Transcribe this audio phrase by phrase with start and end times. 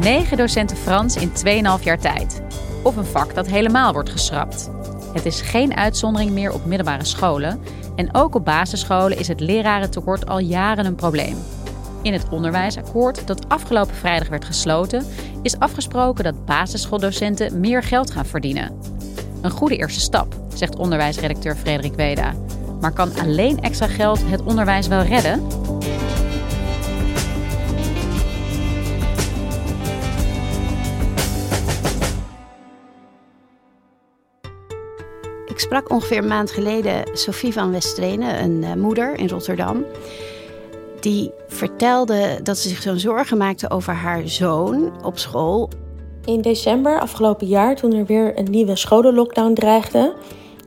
[0.00, 1.30] Negen docenten Frans in
[1.78, 2.42] 2,5 jaar tijd.
[2.82, 4.70] Of een vak dat helemaal wordt geschrapt.
[5.12, 7.60] Het is geen uitzondering meer op middelbare scholen.
[7.96, 11.36] En ook op basisscholen is het lerarentekort al jaren een probleem.
[12.02, 15.06] In het onderwijsakkoord dat afgelopen vrijdag werd gesloten,
[15.42, 18.78] is afgesproken dat basisschooldocenten meer geld gaan verdienen.
[19.40, 22.34] Een goede eerste stap, zegt onderwijsredacteur Frederik Weda.
[22.80, 25.46] Maar kan alleen extra geld het onderwijs wel redden?
[35.60, 39.84] Ik sprak ongeveer een maand geleden Sophie van Westrenen, een uh, moeder in Rotterdam.
[41.00, 45.70] Die vertelde dat ze zich zo'n zorgen maakte over haar zoon op school.
[46.24, 50.14] In december afgelopen jaar, toen er weer een nieuwe scholenlockdown dreigde,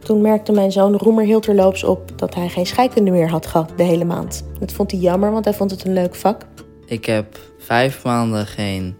[0.03, 3.71] toen merkte mijn zoon Roemer heel terloops op dat hij geen scheikunde meer had gehad
[3.75, 4.45] de hele maand.
[4.59, 6.41] Dat vond hij jammer, want hij vond het een leuk vak.
[6.85, 8.95] Ik heb vijf maanden geen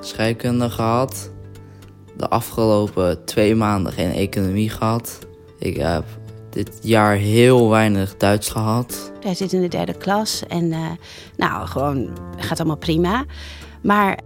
[0.00, 1.30] scheikunde gehad.
[2.16, 5.25] De afgelopen twee maanden geen economie gehad.
[5.58, 6.04] Ik heb
[6.50, 9.12] dit jaar heel weinig Duits gehad.
[9.20, 10.90] Hij zit in de derde klas en uh,
[11.36, 13.24] nou, gewoon gaat allemaal prima.
[13.82, 14.18] Maar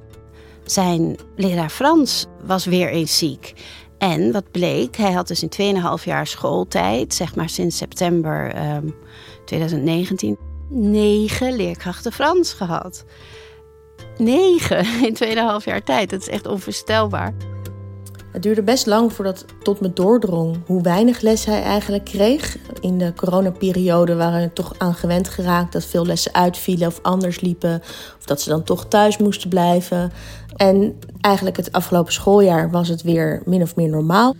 [0.64, 3.54] zijn leraar Frans was weer eens ziek.
[3.98, 8.62] En wat bleek, hij had dus in 2,5 jaar schooltijd, zeg maar sinds september um,
[8.62, 8.88] ehm,
[9.44, 13.04] 2019, negen leerkrachten Frans gehad.
[14.18, 15.16] Negen in
[15.60, 17.34] 2,5 jaar tijd, dat is echt onvoorstelbaar.
[18.32, 22.56] Het duurde best lang voordat tot me doordrong hoe weinig les hij eigenlijk kreeg.
[22.80, 27.40] In de coronaperiode waren we toch aan gewend geraakt dat veel lessen uitvielen of anders
[27.40, 27.80] liepen.
[28.18, 30.12] Of dat ze dan toch thuis moesten blijven.
[30.56, 34.34] En eigenlijk het afgelopen schooljaar was het weer min of meer normaal.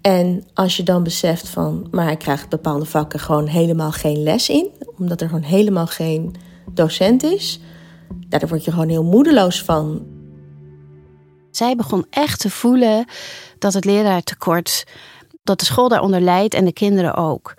[0.00, 4.48] En als je dan beseft van, maar hij krijgt bepaalde vakken gewoon helemaal geen les
[4.48, 6.34] in, omdat er gewoon helemaal geen
[6.70, 7.60] docent is,
[8.28, 10.06] daar word je gewoon heel moedeloos van.
[11.56, 13.04] Zij begon echt te voelen
[13.58, 14.84] dat het leraartekort,
[15.42, 17.54] dat de school daaronder leidt en de kinderen ook.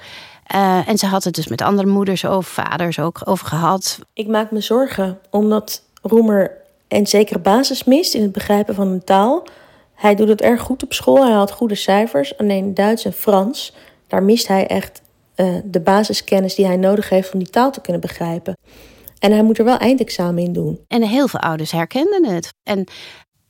[0.55, 3.99] Uh, en ze had het dus met andere moeders of vaders ook over gehad.
[4.13, 6.51] Ik maak me zorgen omdat Roemer
[6.87, 9.47] een zekere basis mist in het begrijpen van een taal.
[9.93, 12.37] Hij doet het erg goed op school, hij had goede cijfers.
[12.37, 13.75] Alleen Duits en Frans,
[14.07, 15.01] daar mist hij echt
[15.35, 18.57] uh, de basiskennis die hij nodig heeft om die taal te kunnen begrijpen.
[19.19, 20.79] En hij moet er wel eindexamen in doen.
[20.87, 22.53] En heel veel ouders herkenden het.
[22.63, 22.85] En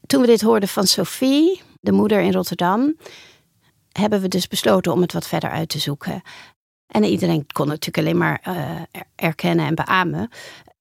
[0.08, 2.96] toen we dit hoorden van Sophie, de moeder in Rotterdam,
[3.92, 6.22] hebben we dus besloten om het wat verder uit te zoeken.
[6.88, 8.82] En iedereen kon natuurlijk alleen maar uh,
[9.16, 10.30] erkennen en beamen.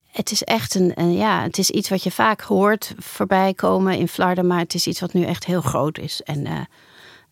[0.07, 4.09] Het is echt een, ja, het is iets wat je vaak hoort voorbij komen in
[4.09, 6.23] Vlaarden, maar het is iets wat nu echt heel groot is.
[6.23, 6.61] En uh,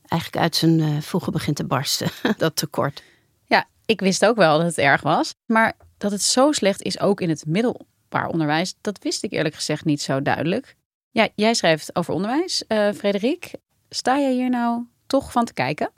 [0.09, 3.03] eigenlijk uit zijn uh, voegen begint te barsten, dat tekort.
[3.47, 5.35] Ja, ik wist ook wel dat het erg was.
[5.47, 9.55] Maar dat het zo slecht is ook in het middelbaar onderwijs, dat wist ik eerlijk
[9.55, 10.77] gezegd niet zo duidelijk.
[11.13, 13.51] Ja, jij schrijft over onderwijs, uh, Frederik.
[13.89, 15.91] Sta je hier nou toch van te kijken?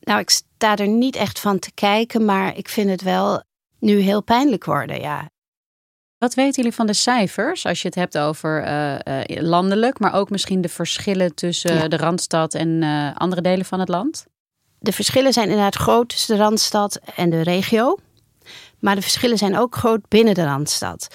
[0.00, 3.42] Nou, ik sta er niet echt van te kijken, maar ik vind het wel
[3.78, 5.28] nu heel pijnlijk worden, ja.
[6.18, 10.14] Wat weten jullie van de cijfers als je het hebt over uh, uh, landelijk, maar
[10.14, 11.88] ook misschien de verschillen tussen ja.
[11.88, 12.82] de Randstad en
[13.14, 14.26] andere delen van het land?
[14.78, 17.98] De verschillen zijn inderdaad groot tussen de Randstad en de regio.
[18.78, 21.08] Maar de verschillen zijn ook groot binnen de Randstad.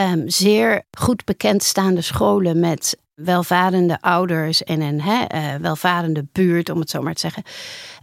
[0.00, 6.90] Um, zeer goed bekendstaande scholen met welvarende ouders en een uh, welvarende buurt, om het
[6.90, 7.42] zo maar te zeggen,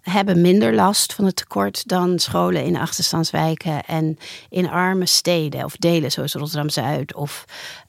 [0.02, 4.18] hebben minder last van het tekort dan scholen in achterstandswijken en
[4.50, 7.46] in arme steden of delen zoals Rotterdam Zuid of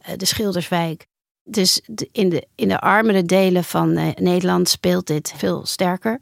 [0.08, 1.06] uh, de Schilderswijk.
[1.42, 1.80] Dus
[2.12, 6.20] in de, in de armere delen van uh, Nederland speelt dit veel sterker.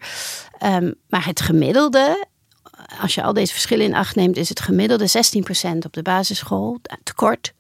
[0.65, 2.27] Um, maar het gemiddelde,
[3.01, 6.81] als je al deze verschillen in acht neemt, is het gemiddelde 16% op de basisschool
[7.03, 7.57] tekort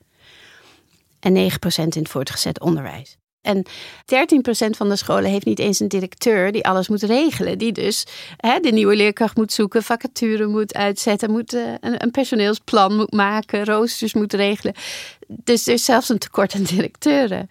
[1.20, 1.40] en 9%
[1.74, 3.18] in het voortgezet onderwijs.
[3.40, 7.58] En 13% van de scholen heeft niet eens een directeur die alles moet regelen.
[7.58, 8.06] Die dus
[8.36, 13.64] hè, de nieuwe leerkracht moet zoeken, vacature moet uitzetten, moet, uh, een, personeelsplan moet maken,
[13.64, 14.74] roosters moet regelen.
[15.26, 17.50] Dus er is zelfs een tekort aan directeuren.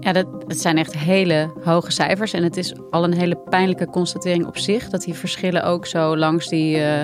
[0.00, 2.32] Ja, dat, zijn echt hele hoge cijfers.
[2.32, 6.16] En het is al een hele pijnlijke constatering op zich dat die verschillen ook zo
[6.16, 7.02] langs die uh,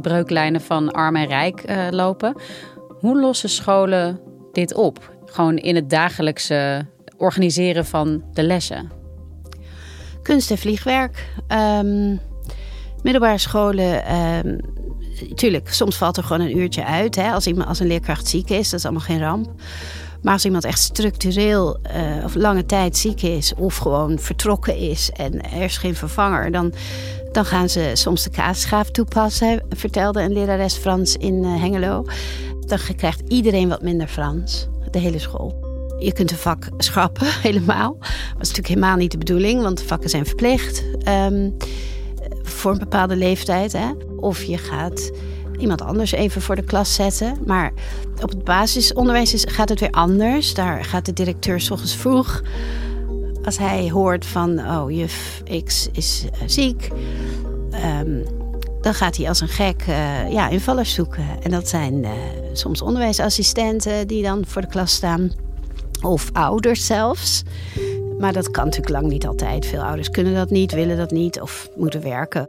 [0.00, 2.36] breuklijnen van arm en rijk lopen.
[3.04, 4.20] Hoe lossen scholen
[4.52, 5.16] dit op?
[5.24, 6.86] Gewoon in het dagelijkse
[7.16, 8.90] organiseren van de lessen?
[10.22, 11.28] Kunst en vliegwerk.
[11.48, 12.20] Um,
[13.02, 14.16] middelbare scholen.
[14.46, 14.60] Um,
[15.34, 17.14] tuurlijk, soms valt er gewoon een uurtje uit.
[17.14, 19.50] Hè, als, iemand, als een leerkracht ziek is, dat is allemaal geen ramp.
[20.22, 25.10] Maar als iemand echt structureel uh, of lange tijd ziek is of gewoon vertrokken is
[25.10, 26.72] en er is geen vervanger, dan,
[27.32, 32.04] dan gaan ze soms de kaasschaaf toepassen, vertelde een lerares Frans in uh, Hengelo.
[32.68, 35.72] Dan krijgt iedereen wat minder Frans, de hele school.
[35.98, 37.96] Je kunt een vak schrappen, helemaal.
[37.98, 38.08] Dat
[38.40, 41.56] is natuurlijk helemaal niet de bedoeling, want vakken zijn verplicht um,
[42.42, 43.72] voor een bepaalde leeftijd.
[43.72, 43.90] Hè?
[44.16, 45.10] Of je gaat
[45.58, 47.38] iemand anders even voor de klas zetten.
[47.46, 47.72] Maar
[48.22, 50.54] op het basisonderwijs is, gaat het weer anders.
[50.54, 52.42] Daar gaat de directeur s ochtends vroeg.
[53.44, 56.90] Als hij hoort van, oh, juf X is uh, ziek.
[58.00, 58.24] Um,
[58.84, 61.26] dan gaat hij als een gek uh, ja, invallers zoeken.
[61.42, 62.10] En dat zijn uh,
[62.52, 65.32] soms onderwijsassistenten die dan voor de klas staan.
[66.02, 67.42] Of ouders zelfs.
[68.18, 69.66] Maar dat kan natuurlijk lang niet altijd.
[69.66, 72.48] Veel ouders kunnen dat niet, willen dat niet of moeten werken.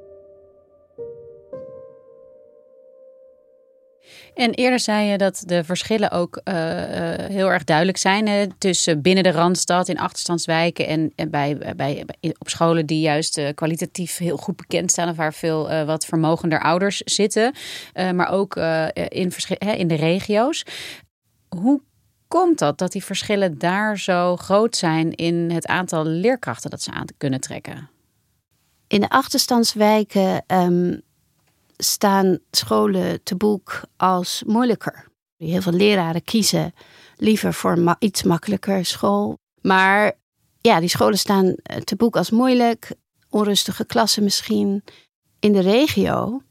[4.34, 6.54] En eerder zei je dat de verschillen ook uh,
[7.16, 12.06] heel erg duidelijk zijn hè, tussen binnen de Randstad in achterstandswijken en, en bij, bij,
[12.38, 16.62] op scholen die juist uh, kwalitatief heel goed bekend staan of waar veel wat vermogender
[16.62, 17.54] ouders zitten,
[17.94, 20.64] maar ook in, hè, in de regio's.
[21.50, 21.82] Hoe
[22.28, 26.92] komt dat dat die verschillen daar zo groot zijn in het aantal leerkrachten dat ze
[26.92, 27.90] aan kunnen trekken?
[28.88, 31.02] In de achterstandswijken um,
[31.78, 35.08] staan scholen te boek als moeilijker.
[35.38, 36.74] Heel veel leraren kiezen
[37.18, 39.38] liever voor ma iets makkelijker school.
[39.62, 40.12] Maar
[40.62, 42.92] ja, die scholen staan eh, te boek als moeilijk,
[43.30, 44.84] onrustige klassen misschien.
[45.40, 46.42] In de regio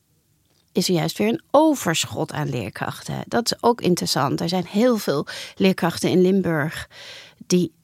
[0.72, 3.22] is er juist weer een overschot aan leerkrachten.
[3.26, 4.40] Dat is ook interessant.
[4.40, 6.88] Er zijn heel veel leerkrachten in Limburg
[7.46, 7.74] die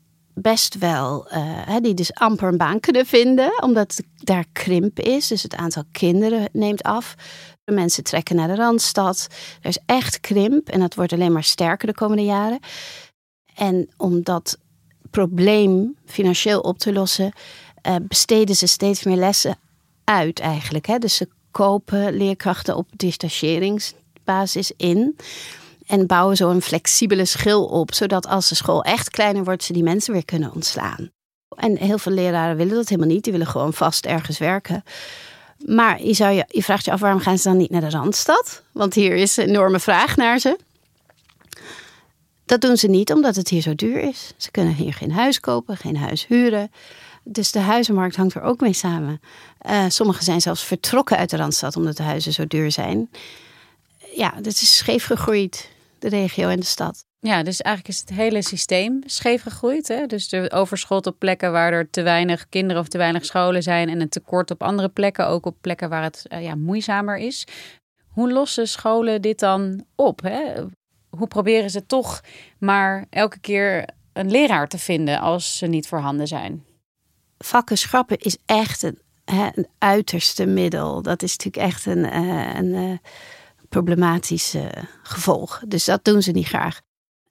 [0.41, 5.27] best wel, uh, die dus amper een baan kunnen vinden, omdat daar krimp is.
[5.27, 7.15] Dus het aantal kinderen neemt af.
[7.65, 9.27] De mensen trekken naar de randstad.
[9.63, 12.59] Er is echt krimp en dat wordt alleen maar sterker de komende jaren.
[13.55, 14.59] En om dat
[15.11, 17.33] probleem financieel op te lossen,
[17.87, 19.59] uh, besteden ze steeds meer lessen
[20.05, 20.87] uit eigenlijk.
[20.87, 20.99] Hè?
[20.99, 25.17] Dus ze kopen leerkrachten op detacheringsbasis in.
[25.91, 29.73] En bouwen zo een flexibele schil op, zodat als de school echt kleiner wordt, ze
[29.73, 31.11] die mensen weer kunnen ontslaan.
[31.57, 33.25] En heel veel leraren willen dat helemaal niet.
[33.25, 34.85] Die willen gewoon vast ergens werken.
[35.67, 37.91] Maar je, zou je, je vraagt je af waarom gaan ze dan niet naar de
[37.91, 38.63] Randstad?
[38.73, 40.59] Want hier is een enorme vraag naar ze.
[42.47, 44.33] Dat doen ze niet omdat het hier zo duur is.
[44.37, 46.71] Ze kunnen hier geen huis kopen, geen huis huren.
[47.25, 49.21] Dus de huizenmarkt hangt er ook mee samen.
[49.71, 53.11] Uh, sommigen zijn zelfs vertrokken uit de Randstad omdat de huizen zo duur zijn.
[54.15, 55.69] Ja, dat is scheef gegroeid,
[56.01, 57.05] de regio en de stad.
[57.19, 59.89] Ja, dus eigenlijk is het hele systeem scheef gegroeid.
[59.89, 60.07] Hè?
[60.07, 63.89] Dus de overschot op plekken waar er te weinig kinderen of te weinig scholen zijn.
[63.89, 67.47] En een tekort op andere plekken, ook op plekken waar het uh, ja, moeizamer is.
[68.07, 70.23] Hoe lossen scholen dit dan op?
[70.23, 70.53] Hè?
[71.09, 72.21] Hoe proberen ze toch
[72.59, 76.65] maar elke keer een leraar te vinden als ze niet voorhanden zijn?
[77.45, 81.03] vakken schrappen is echt een, hè, een uiterste middel.
[81.03, 83.01] Dat is natuurlijk echt een, uh, een
[83.71, 84.65] problematisch uh,
[85.03, 85.63] gevolg.
[85.67, 86.81] Dus dat doen ze niet graag.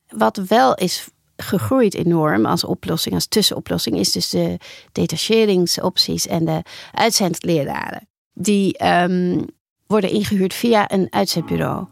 [0.08, 4.58] Wat wel is gegroeid enorm als oplossing, als tussenoplossing, is dus de
[4.92, 8.08] detacheringsopties en de uitzendleraren.
[8.34, 9.46] Die um,
[9.88, 11.86] worden ingehuurd via een uitzendbureau.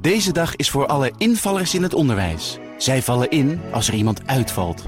[0.00, 2.58] Deze dag is voor alle invallers in het onderwijs.
[2.78, 4.82] Zij vallen in als er iemand uitvalt.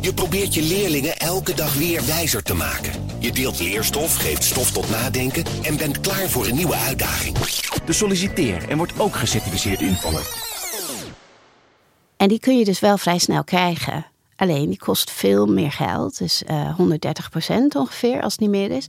[0.00, 2.92] Je probeert je leerlingen elke dag weer wijzer te maken.
[3.18, 7.38] Je deelt leerstof, geeft stof tot nadenken en bent klaar voor een nieuwe uitdaging.
[7.84, 10.46] De solliciteer en wordt ook gecertificeerd invaller.
[12.16, 14.06] En die kun je dus wel vrij snel krijgen.
[14.36, 18.70] Alleen die kost veel meer geld, dus uh, eh, 130% ongeveer als het niet meer
[18.70, 18.86] is.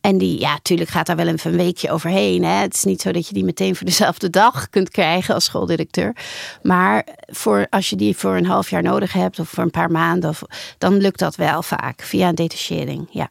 [0.00, 2.44] En die, ja, natuurlijk gaat daar wel even een weekje overheen.
[2.44, 2.50] Hè.
[2.60, 6.16] Het is niet zo dat je die meteen voor dezelfde dag kunt krijgen als schooldirecteur.
[6.62, 9.90] Maar voor, als je die voor een half jaar nodig hebt of voor een paar
[9.90, 10.42] maanden, of,
[10.78, 13.08] dan lukt dat wel vaak via een detachering.
[13.10, 13.30] Ja.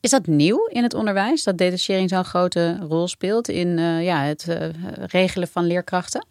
[0.00, 4.22] Is dat nieuw in het onderwijs, dat detachering zo'n grote rol speelt in uh, ja,
[4.22, 4.56] het uh,
[5.06, 6.26] regelen van leerkrachten?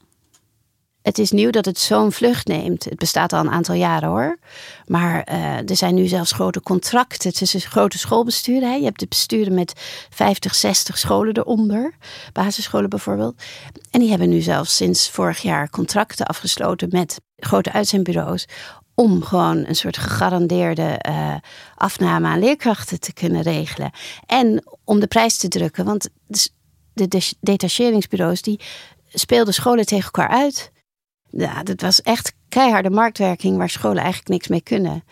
[1.03, 2.83] Het is nieuw dat het zo'n vlucht neemt.
[2.83, 4.37] Het bestaat al een aantal jaren hoor.
[4.85, 8.69] Maar uh, er zijn nu zelfs grote contracten tussen grote schoolbesturen.
[8.69, 8.75] Hè.
[8.75, 9.73] Je hebt de besturen met
[10.09, 11.93] 50, 60 scholen eronder.
[12.33, 13.41] Basisscholen bijvoorbeeld.
[13.91, 18.47] En die hebben nu zelfs sinds vorig jaar contracten afgesloten met grote uitzendbureaus.
[18.95, 21.35] om gewoon een soort gegarandeerde uh,
[21.75, 23.91] afname aan leerkrachten te kunnen regelen.
[24.25, 25.85] En om de prijs te drukken.
[25.85, 26.09] Want
[26.93, 28.59] de detacheringsbureaus die
[29.13, 30.71] speelden scholen tegen elkaar uit.
[31.37, 35.03] Ja, dat was echt keiharde marktwerking waar scholen eigenlijk niks mee kunnen.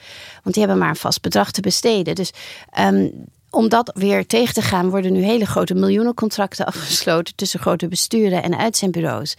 [0.43, 2.15] Want die hebben maar een vast bedrag te besteden.
[2.15, 2.31] Dus
[2.79, 7.87] um, om dat weer tegen te gaan, worden nu hele grote miljoenencontracten afgesloten tussen grote
[7.87, 9.29] besturen en uitzendbureaus.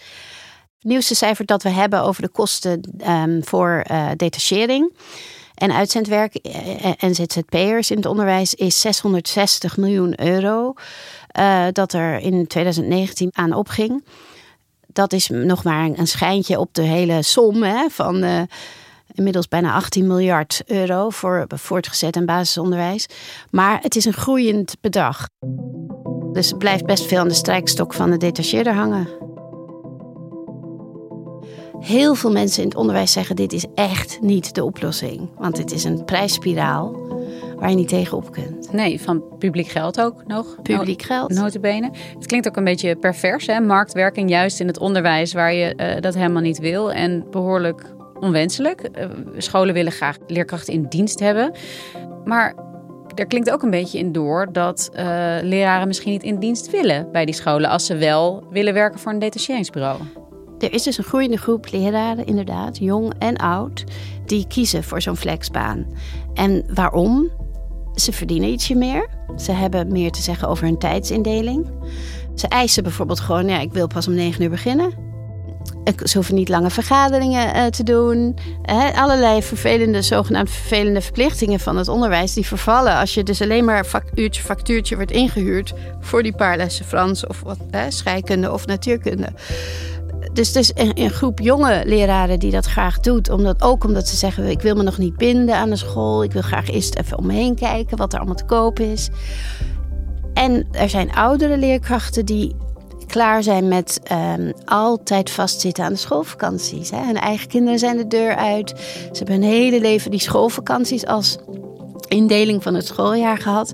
[0.78, 4.92] Het nieuwste cijfer dat we hebben over de kosten um, voor uh, detachering
[5.54, 6.34] en uitzendwerk
[6.98, 10.74] en ZZP'ers in het onderwijs is 660 miljoen euro.
[11.72, 14.02] Dat er in 2019 aan opging.
[14.92, 18.24] Dat is nog maar een schijntje op de hele som hè, van.
[18.24, 18.40] Uh,
[19.14, 23.06] inmiddels bijna 18 miljard euro voor voortgezet en basisonderwijs.
[23.50, 25.28] Maar het is een groeiend bedrag.
[26.32, 29.08] Dus het blijft best veel aan de strijkstok van de detacheerder hangen.
[31.78, 35.30] Heel veel mensen in het onderwijs zeggen: dit is echt niet de oplossing.
[35.36, 36.96] Want het is een prijsspiraal
[37.62, 38.72] waar je niet tegenop kunt.
[38.72, 40.62] Nee, van publiek geld ook nog.
[40.62, 41.30] Publiek geld.
[41.30, 41.90] Notabene.
[42.14, 43.60] Het klinkt ook een beetje pervers, hè?
[43.60, 46.92] Marktwerking juist in het onderwijs waar je uh, dat helemaal niet wil.
[46.92, 48.88] En behoorlijk onwenselijk.
[48.98, 49.04] Uh,
[49.36, 51.52] scholen willen graag leerkrachten in dienst hebben.
[52.24, 52.54] Maar
[53.14, 55.00] er klinkt ook een beetje in door dat uh,
[55.42, 57.70] leraren misschien niet in dienst willen bij die scholen.
[57.70, 60.00] Als ze wel willen werken voor een detacheringsbureau.
[60.58, 63.84] Er is dus een groeiende groep leraren, inderdaad, jong en oud,
[64.26, 65.86] die kiezen voor zo'n flexbaan.
[66.34, 67.30] En waarom?
[67.94, 69.08] Ze verdienen ietsje meer.
[69.36, 71.70] Ze hebben meer te zeggen over hun tijdsindeling.
[72.34, 75.10] Ze eisen bijvoorbeeld gewoon, ja, ik wil pas om negen uur beginnen.
[76.04, 78.36] Ze hoeven niet lange vergaderingen uh, te doen.
[78.94, 82.34] Allerlei vervelende, zogenaamd vervelende verplichtingen van het onderwijs...
[82.34, 85.74] die vervallen als je dus alleen maar uurtje factuurtje wordt ingehuurd...
[86.00, 87.58] voor die paar lessen Frans of wat,
[87.88, 89.28] scheikunde of natuurkunde.
[90.32, 93.30] Dus het is een, groep jonge leraren die dat graag doet.
[93.30, 96.22] Omdat, ook omdat ze zeggen, ik wil me nog niet binden aan de school.
[96.22, 99.08] Ik wil graag eerst even om me heen kijken wat er allemaal te koop is.
[100.34, 102.56] En er zijn oudere leerkrachten die
[103.06, 106.90] klaar zijn met um, altijd vastzitten aan de schoolvakanties.
[106.90, 107.04] Hè.
[107.04, 108.68] Hun eigen kinderen zijn de deur uit.
[109.12, 111.38] Ze hebben hun hele leven die schoolvakanties als
[112.12, 113.72] indeling van het schooljaar gehad.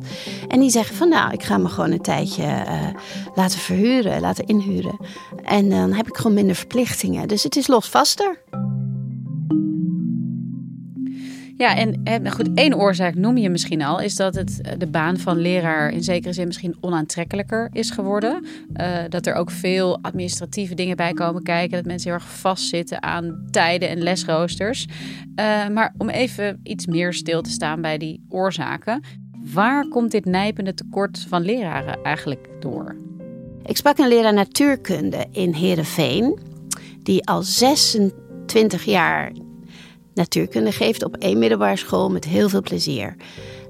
[0.49, 2.89] En die zeggen van nou, ik ga me gewoon een tijdje uh,
[3.35, 4.97] laten verhuren, laten inhuren.
[5.45, 7.29] En dan heb ik gewoon minder verplichtingen.
[7.29, 8.39] Dus het is losvaster.
[11.59, 15.39] Ja, en goed, één oorzaak noem je misschien al, is dat het, de baan van
[15.39, 18.45] leraar in zekere zin misschien onaantrekkelijker is geworden.
[18.77, 23.03] Uh, dat er ook veel administratieve dingen bij komen kijken, dat mensen heel erg vastzitten
[23.03, 24.87] aan tijden en lesroosters.
[24.87, 29.03] Uh, maar om even iets meer stil te staan bij die oorzaken,
[29.53, 32.97] waar komt dit nijpende tekort van leraren eigenlijk door?
[33.65, 36.39] Ik sprak een leraar natuurkunde in Heerenveen,
[37.03, 39.33] die al 26 jaar
[40.19, 43.17] natuurkunde geeft op één middelbare school met heel veel plezier.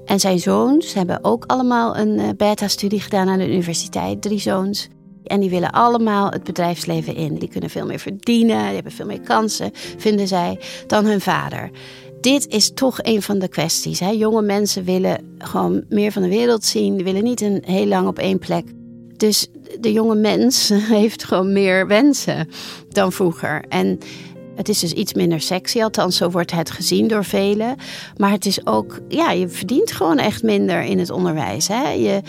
[0.05, 4.87] En zijn zoons hebben ook allemaal een eh, beta-studie gedaan aan de universiteit, drie zoons.
[5.23, 7.35] En die willen allemaal het bedrijfsleven in.
[7.35, 11.69] Die kunnen veel meer verdienen, die hebben veel meer kansen, vinden zij, dan hun vader.
[12.21, 13.99] Dit is toch een van de kwesties.
[13.99, 14.09] Hè?
[14.09, 16.95] Jonge mensen willen gewoon meer van de wereld zien.
[16.95, 18.65] Die willen niet een heel lang op één plek.
[19.17, 19.47] Dus
[19.79, 22.49] de jonge mens heeft gewoon meer wensen
[22.89, 23.63] dan vroeger.
[23.67, 23.99] En
[24.59, 27.75] het is dus iets minder sexy, althans zo wordt het gezien door velen.
[28.17, 31.67] Maar het is ook, ja, je verdient gewoon echt minder in het onderwijs.
[31.67, 31.89] Hè?
[31.89, 32.21] Je,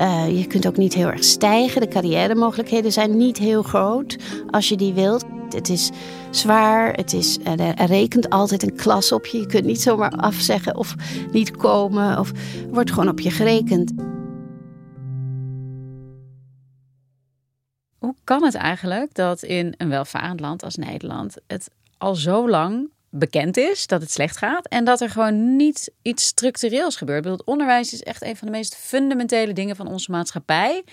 [0.00, 1.80] uh, je kunt ook niet heel erg stijgen.
[1.80, 4.16] De carrière-mogelijkheden zijn niet heel groot
[4.50, 5.24] als je die wilt.
[5.48, 5.90] Het is
[6.30, 7.38] zwaar, het is,
[7.76, 9.38] er rekent altijd een klas op je.
[9.38, 10.94] Je kunt niet zomaar afzeggen of
[11.32, 12.18] niet komen.
[12.18, 12.32] Of
[12.70, 13.92] wordt gewoon op je gerekend.
[18.02, 22.90] Hoe kan het eigenlijk dat in een welvarend land als Nederland het al zo lang
[23.10, 27.24] bekend is dat het slecht gaat en dat er gewoon niet iets structureels gebeurt?
[27.24, 30.84] het onderwijs is echt een van de meest fundamentele dingen van onze maatschappij.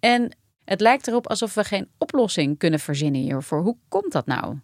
[0.00, 3.60] En het lijkt erop alsof we geen oplossing kunnen verzinnen hiervoor.
[3.62, 4.56] Hoe komt dat nou?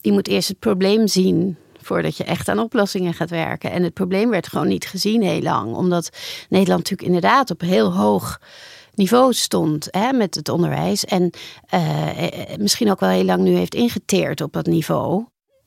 [0.00, 3.70] Je moet eerst het probleem zien voordat je echt aan oplossingen gaat werken.
[3.70, 6.10] En het probleem werd gewoon niet gezien heel lang, omdat
[6.48, 8.38] Nederland natuurlijk inderdaad op heel hoog
[8.96, 11.04] niveau stond hè, met het onderwijs.
[11.04, 11.30] En
[11.74, 12.08] uh,
[12.58, 15.24] misschien ook wel heel lang nu heeft ingeteerd op dat niveau.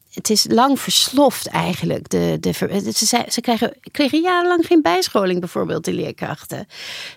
[0.09, 2.09] Het is lang versloft eigenlijk.
[2.09, 2.53] De, de,
[2.93, 6.67] ze, ze krijgen, kregen jarenlang geen bijscholing, bijvoorbeeld, de leerkrachten.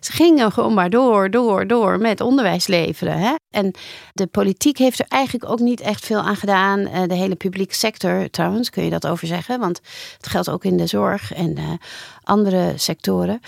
[0.00, 3.18] Ze gingen gewoon maar door, door, door met onderwijs leveren.
[3.18, 3.34] Hè?
[3.50, 3.74] En
[4.12, 6.82] de politiek heeft er eigenlijk ook niet echt veel aan gedaan.
[7.06, 9.60] De hele publieke sector, trouwens, kun je dat over zeggen.
[9.60, 9.80] Want
[10.16, 11.78] het geldt ook in de zorg en
[12.22, 13.40] andere sectoren.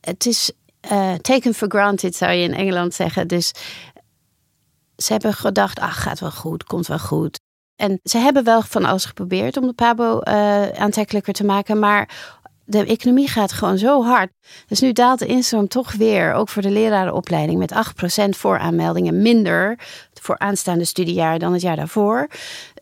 [0.00, 0.52] Het is
[0.92, 3.28] uh, taken for granted, zou je in Engeland zeggen.
[3.28, 3.52] Dus
[4.96, 7.40] ze hebben gedacht, ach, gaat wel goed, komt wel goed.
[7.76, 12.08] En ze hebben wel van alles geprobeerd om de PABO uh, aantrekkelijker te maken, maar
[12.64, 14.30] de economie gaat gewoon zo hard.
[14.66, 17.72] Dus nu daalt de instroom toch weer, ook voor de lerarenopleiding, met
[18.26, 19.78] 8% voor aanmeldingen minder
[20.20, 22.28] voor aanstaande studiejaar dan het jaar daarvoor.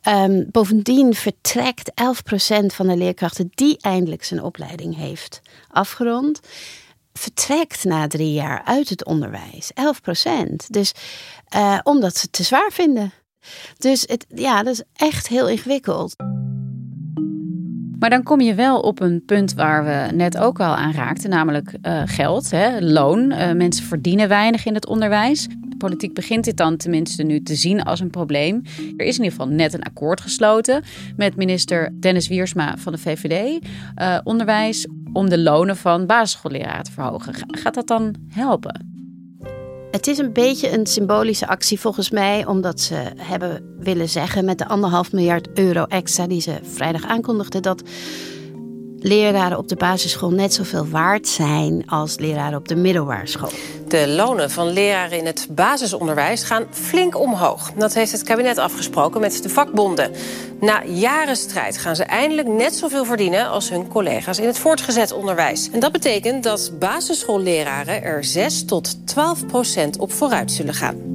[0.08, 1.94] Um, bovendien vertrekt 11%
[2.66, 6.40] van de leerkrachten die eindelijk zijn opleiding heeft afgerond,
[7.16, 9.70] vertrekt na drie jaar uit het onderwijs.
[9.70, 10.66] 11%.
[10.70, 10.92] Dus
[11.56, 13.12] uh, omdat ze het te zwaar vinden.
[13.78, 16.16] Dus het, ja, dat is echt heel ingewikkeld.
[17.98, 21.30] Maar dan kom je wel op een punt waar we net ook al aan raakten,
[21.30, 23.32] namelijk uh, geld, hè, loon.
[23.32, 25.48] Uh, mensen verdienen weinig in het onderwijs.
[25.68, 28.62] De politiek begint dit dan tenminste nu te zien als een probleem.
[28.96, 30.82] Er is in ieder geval net een akkoord gesloten
[31.16, 33.64] met minister Dennis Wiersma van de VVD.
[33.98, 37.34] Uh, onderwijs om de lonen van basisschoolleraren te verhogen.
[37.46, 38.95] Gaat dat dan helpen?
[39.96, 44.58] Het is een beetje een symbolische actie volgens mij, omdat ze hebben willen zeggen met
[44.58, 47.82] de anderhalf miljard euro extra die ze vrijdag aankondigden dat
[48.98, 53.50] leraren op de basisschool net zoveel waard zijn als leraren op de middelbare school.
[53.88, 57.72] De lonen van leraren in het basisonderwijs gaan flink omhoog.
[57.72, 60.10] Dat heeft het kabinet afgesproken met de vakbonden.
[60.60, 65.12] Na jaren strijd gaan ze eindelijk net zoveel verdienen als hun collega's in het voortgezet
[65.12, 65.70] onderwijs.
[65.70, 71.06] En dat betekent dat basisschoolleraren er 6 tot 12 procent op vooruit zullen gaan.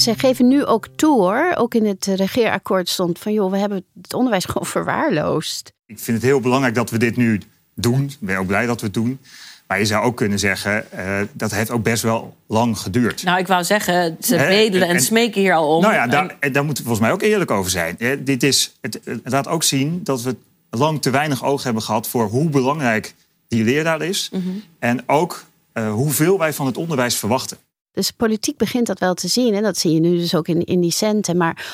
[0.00, 3.84] Ze geven nu ook toe hoor, ook in het regeerakkoord stond van joh, we hebben
[4.02, 5.72] het onderwijs gewoon verwaarloosd.
[5.86, 7.40] Ik vind het heel belangrijk dat we dit nu
[7.74, 8.04] doen.
[8.04, 9.18] Ik ben ook blij dat we het doen.
[9.66, 13.22] Maar je zou ook kunnen zeggen, uh, dat heeft ook best wel lang geduurd.
[13.22, 15.82] Nou, ik wou zeggen, ze bedelen en, smeken hier al om.
[15.82, 17.96] Nou ja, daar, daar moeten we volgens mij ook eerlijk over zijn.
[18.20, 20.36] dit is, het, het laat ook zien dat we
[20.70, 22.08] lang te weinig oog hebben gehad...
[22.08, 23.14] voor hoe belangrijk
[23.48, 24.28] die leraar is.
[24.32, 24.62] Mm -hmm.
[24.78, 27.58] En ook uh, hoeveel wij van het onderwijs verwachten.
[27.92, 29.54] Dus politiek begint dat wel te zien.
[29.54, 31.36] En dat zie je nu dus ook in, in die centen.
[31.36, 31.66] Maar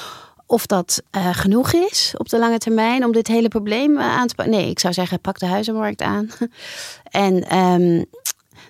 [0.47, 4.27] of dat uh, genoeg is op de lange termijn om dit hele probleem uh, aan
[4.27, 4.55] te pakken.
[4.55, 6.29] Nee, ik zou zeggen, pak de huizenmarkt aan.
[7.11, 8.05] en um,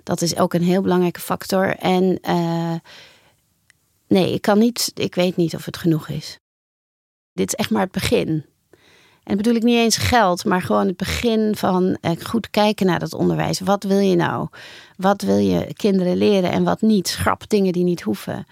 [0.02, 1.76] dat is ook een heel belangrijke factor.
[1.76, 2.74] En uh,
[4.08, 6.38] nee, ik kan niet, ik weet niet of het genoeg is.
[7.32, 8.44] Dit is echt maar het begin.
[9.26, 12.98] En bedoel ik niet eens geld, maar gewoon het begin van eh, goed kijken naar
[12.98, 13.60] dat onderwijs.
[13.60, 14.48] Wat wil je nou?
[14.96, 17.08] Wat wil je kinderen leren en wat niet?
[17.08, 18.46] Schrap dingen die niet hoeven.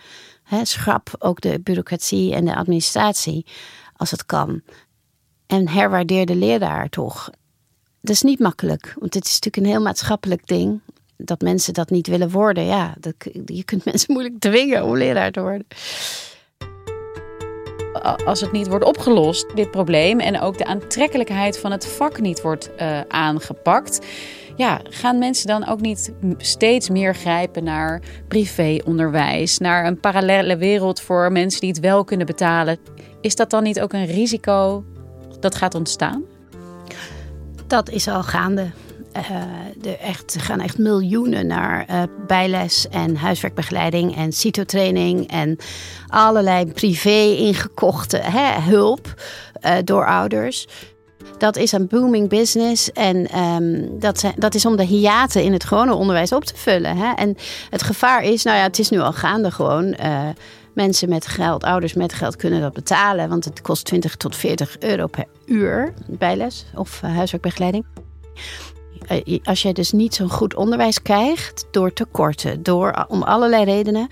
[0.62, 3.46] Schrap ook de bureaucratie en de administratie
[3.96, 4.62] als het kan.
[5.46, 7.30] En herwaardeer de leraar toch.
[8.00, 10.80] Dat is niet makkelijk, want het is natuurlijk een heel maatschappelijk ding.
[11.16, 15.32] Dat mensen dat niet willen worden, ja, dat, je kunt mensen moeilijk dwingen om leraar
[15.32, 15.66] te worden
[18.04, 22.42] als het niet wordt opgelost, dit probleem, en ook de aantrekkelijkheid van het vak niet
[22.42, 24.06] wordt uh, aangepakt,
[24.56, 31.00] ja, gaan mensen dan ook niet steeds meer grijpen naar privéonderwijs, naar een parallele wereld
[31.00, 32.78] voor mensen die het wel kunnen betalen?
[33.20, 34.84] Is dat dan niet ook een risico
[35.40, 36.22] dat gaat ontstaan?
[37.66, 38.70] Dat is al gaande.
[39.16, 45.56] Uh, er echt, gaan echt miljoenen naar uh, bijles en huiswerkbegeleiding en citotraining en
[46.06, 49.14] allerlei privé ingekochte hè, hulp
[49.66, 50.68] uh, door ouders.
[51.38, 55.52] Dat is een booming business en um, dat, zijn, dat is om de hiaten in
[55.52, 56.96] het gewone onderwijs op te vullen.
[56.96, 57.12] Hè?
[57.12, 57.36] En
[57.70, 59.96] het gevaar is, nou ja, het is nu al gaande gewoon.
[60.74, 64.76] mensen met geld, ouders met geld kunnen dat betalen, want het kost 20 tot 40
[64.78, 67.84] euro per uur bijles of huiswerkbegeleiding.
[69.06, 74.08] Eh, als je dus niet zo'n goed onderwijs krijgt door tekorten, door, om allerlei redenen,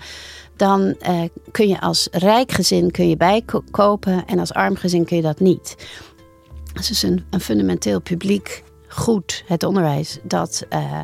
[0.55, 5.15] dan uh, kun je als rijk gezin kun je bijkopen en als arm gezin kun
[5.15, 5.75] je dat niet.
[6.73, 10.99] Dat is dus een, een fundamenteel publiek goed, het onderwijs, dat, uh,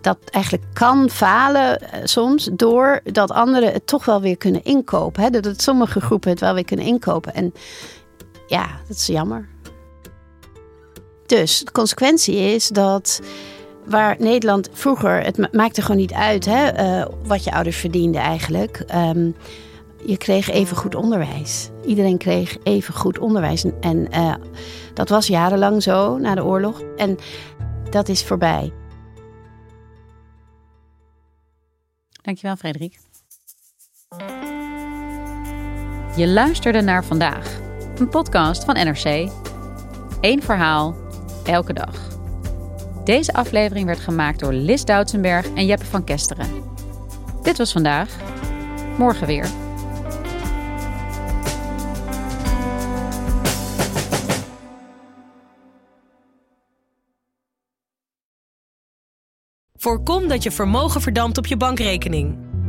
[0.00, 5.22] dat eigenlijk kan falen uh, soms doordat anderen het toch wel weer kunnen inkopen.
[5.22, 5.30] Hè?
[5.30, 7.34] Dat sommige groepen het wel weer kunnen inkopen.
[7.34, 7.52] En
[8.46, 9.48] ja, dat is jammer.
[11.32, 13.20] Dus de consequentie is dat
[13.84, 18.84] waar Nederland vroeger, het maakte gewoon niet uit hè, uh, wat je ouders verdienden eigenlijk.
[18.94, 19.34] Um,
[20.04, 21.70] je kreeg even goed onderwijs.
[21.84, 23.64] Iedereen kreeg even goed onderwijs.
[23.80, 24.34] En uh,
[24.94, 26.82] dat was jarenlang zo na de oorlog.
[26.96, 27.18] En
[27.90, 28.72] dat is voorbij.
[32.22, 32.98] Dankjewel, Frederik.
[36.16, 37.58] Je luisterde naar vandaag,
[37.98, 39.30] een podcast van NRC.
[40.20, 41.01] Eén verhaal
[41.44, 42.20] elke dag.
[43.04, 46.48] Deze aflevering werd gemaakt door Lis Doutsenberg en Jeppe van Kesteren.
[47.42, 48.16] Dit was vandaag.
[48.98, 49.46] Morgen weer.
[59.74, 62.51] Voorkom dat je vermogen verdampt op je bankrekening.